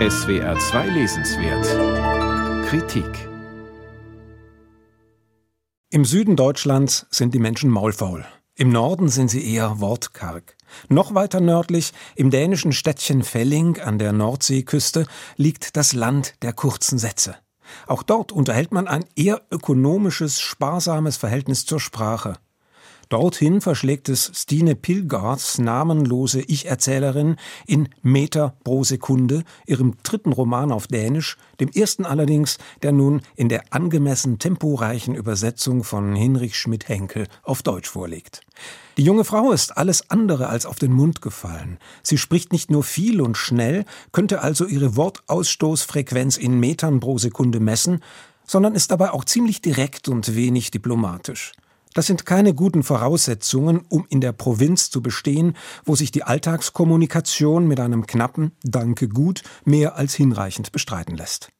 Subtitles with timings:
[0.00, 3.28] SWR 2 Lesenswert Kritik
[5.90, 8.24] Im Süden Deutschlands sind die Menschen maulfaul.
[8.56, 10.56] Im Norden sind sie eher wortkarg.
[10.88, 16.98] Noch weiter nördlich, im dänischen Städtchen Felling an der Nordseeküste, liegt das Land der kurzen
[16.98, 17.36] Sätze.
[17.86, 22.34] Auch dort unterhält man ein eher ökonomisches, sparsames Verhältnis zur Sprache.
[23.08, 30.86] Dorthin verschlägt es Stine Pilgards namenlose Ich-Erzählerin in Meter pro Sekunde, ihrem dritten Roman auf
[30.86, 37.62] Dänisch, dem ersten allerdings, der nun in der angemessen temporeichen Übersetzung von Hinrich Schmidt-Henkel auf
[37.62, 38.40] Deutsch vorliegt.
[38.96, 41.78] Die junge Frau ist alles andere als auf den Mund gefallen.
[42.02, 47.60] Sie spricht nicht nur viel und schnell, könnte also ihre Wortausstoßfrequenz in Metern pro Sekunde
[47.60, 48.00] messen,
[48.46, 51.52] sondern ist dabei auch ziemlich direkt und wenig diplomatisch.
[51.94, 57.68] Das sind keine guten Voraussetzungen, um in der Provinz zu bestehen, wo sich die Alltagskommunikation
[57.68, 61.50] mit einem knappen Danke gut mehr als hinreichend bestreiten lässt.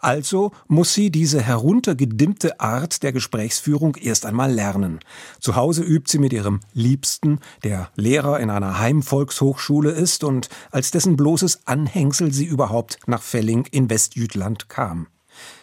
[0.00, 4.98] Also muss sie diese heruntergedimmte Art der Gesprächsführung erst einmal lernen.
[5.40, 10.90] Zu Hause übt sie mit ihrem Liebsten, der Lehrer in einer Heimvolkshochschule ist und als
[10.90, 15.06] dessen bloßes Anhängsel sie überhaupt nach Felling in Westjütland kam.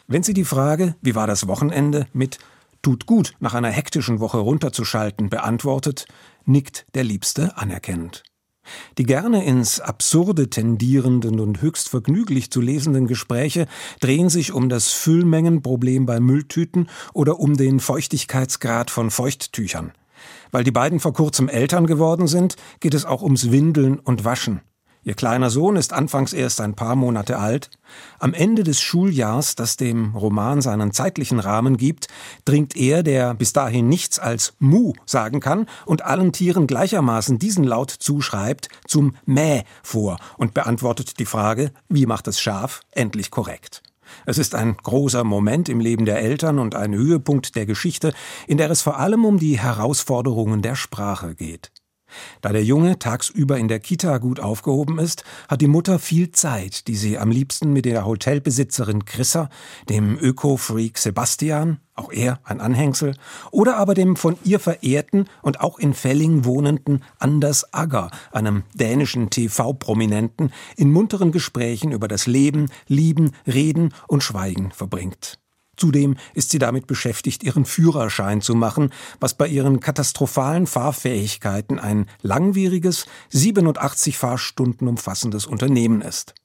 [0.07, 2.39] Wenn sie die Frage, wie war das Wochenende, mit
[2.81, 6.05] Tut gut, nach einer hektischen Woche runterzuschalten, beantwortet,
[6.45, 8.23] nickt der Liebste anerkennend.
[8.97, 13.67] Die gerne ins Absurde tendierenden und höchst vergnüglich zu lesenden Gespräche
[13.99, 19.93] drehen sich um das Füllmengenproblem bei Mülltüten oder um den Feuchtigkeitsgrad von Feuchttüchern.
[20.51, 24.61] Weil die beiden vor kurzem Eltern geworden sind, geht es auch ums Windeln und Waschen.
[25.03, 27.71] Ihr kleiner Sohn ist anfangs erst ein paar Monate alt.
[28.19, 32.07] Am Ende des Schuljahrs, das dem Roman seinen zeitlichen Rahmen gibt,
[32.45, 37.63] dringt er, der bis dahin nichts als Mu sagen kann und allen Tieren gleichermaßen diesen
[37.63, 43.81] Laut zuschreibt, zum Mäh vor und beantwortet die Frage, wie macht das Schaf, endlich korrekt.
[44.27, 48.13] Es ist ein großer Moment im Leben der Eltern und ein Höhepunkt der Geschichte,
[48.45, 51.71] in der es vor allem um die Herausforderungen der Sprache geht.
[52.41, 56.87] Da der Junge tagsüber in der Kita gut aufgehoben ist, hat die Mutter viel Zeit,
[56.87, 59.49] die sie am liebsten mit der Hotelbesitzerin Chrissa,
[59.89, 63.15] dem Öko-Freak Sebastian, auch er ein Anhängsel,
[63.51, 69.29] oder aber dem von ihr verehrten und auch in Felling wohnenden Anders Agger, einem dänischen
[69.29, 75.40] TV-Prominenten, in munteren Gesprächen über das Leben, Lieben, Reden und Schweigen verbringt.
[75.81, 82.05] Zudem ist sie damit beschäftigt, ihren Führerschein zu machen, was bei ihren katastrophalen Fahrfähigkeiten ein
[82.21, 86.35] langwieriges, 87 Fahrstunden umfassendes Unternehmen ist.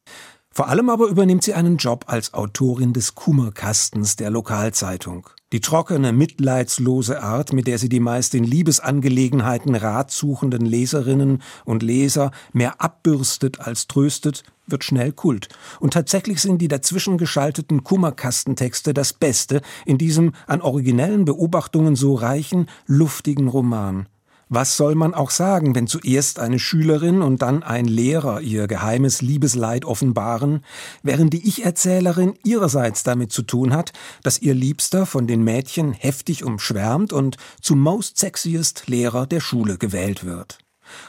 [0.57, 5.29] Vor allem aber übernimmt sie einen Job als Autorin des Kummerkastens der Lokalzeitung.
[5.53, 12.31] Die trockene, mitleidslose Art, mit der sie die meist in Liebesangelegenheiten ratsuchenden Leserinnen und Leser
[12.55, 15.51] mehr abbürstet als tröstet, wird schnell Kult.
[15.79, 22.15] Und tatsächlich sind die dazwischen geschalteten Kummerkastentexte das Beste in diesem an originellen Beobachtungen so
[22.15, 24.09] reichen, luftigen Roman.
[24.49, 29.21] Was soll man auch sagen, wenn zuerst eine Schülerin und dann ein Lehrer ihr geheimes
[29.21, 30.65] Liebesleid offenbaren,
[31.03, 33.93] während die Ich-Erzählerin ihrerseits damit zu tun hat,
[34.23, 39.79] dass ihr Liebster von den Mädchen heftig umschwärmt und zum Most Sexiest Lehrer der Schule
[39.79, 40.59] gewählt wird.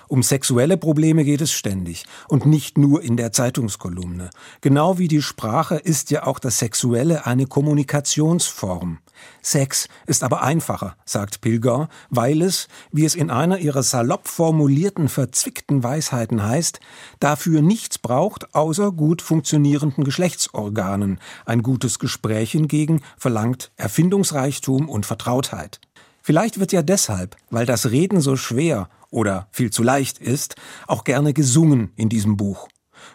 [0.08, 4.30] Um sexuelle Probleme geht es ständig und nicht nur in der Zeitungskolumne.
[4.62, 9.00] Genau wie die Sprache ist ja auch das Sexuelle eine Kommunikationsform.
[9.42, 15.10] Sex ist aber einfacher, sagt Pilger, weil es, wie es in einer ihrer salopp formulierten
[15.10, 16.80] verzwickten Weisheiten heißt,
[17.20, 21.20] dafür nichts braucht außer gut funktionierenden Geschlechtsorganen.
[21.46, 25.80] Ein gutes Gespräch hingegen verlangt Erfindungsreichtum und Vertrautheit.
[26.28, 30.56] Vielleicht wird ja deshalb, weil das Reden so schwer oder viel zu leicht ist,
[30.86, 32.68] auch gerne gesungen in diesem Buch.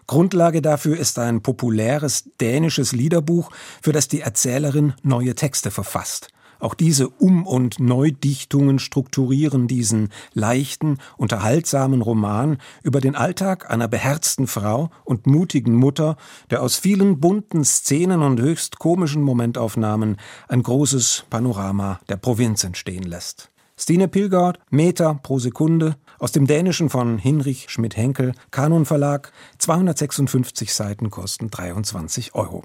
[0.06, 3.50] Grundlage dafür ist ein populäres dänisches Liederbuch,
[3.82, 6.28] für das die Erzählerin neue Texte verfasst.
[6.62, 14.46] Auch diese Um- und Neudichtungen strukturieren diesen leichten, unterhaltsamen Roman über den Alltag einer beherzten
[14.46, 16.16] Frau und mutigen Mutter,
[16.50, 23.02] der aus vielen bunten Szenen und höchst komischen Momentaufnahmen ein großes Panorama der Provinz entstehen
[23.02, 23.50] lässt.
[23.76, 31.10] Stine Pilgard, Meter pro Sekunde, aus dem Dänischen von Hinrich Schmidt-Henkel, Kanon Verlag, 256 Seiten
[31.10, 32.60] kosten 23 Euro.